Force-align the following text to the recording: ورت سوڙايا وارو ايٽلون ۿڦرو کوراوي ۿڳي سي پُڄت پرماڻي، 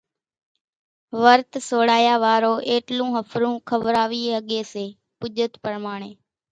ورت 1.23 1.51
سوڙايا 1.67 2.15
وارو 2.23 2.53
ايٽلون 2.69 3.09
ۿڦرو 3.23 3.51
کوراوي 3.69 4.21
ۿڳي 4.37 4.61
سي 4.71 4.85
پُڄت 5.19 5.51
پرماڻي، 5.63 6.11